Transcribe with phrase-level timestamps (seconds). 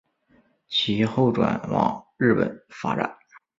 [0.67, 3.15] 其后转往日本发展。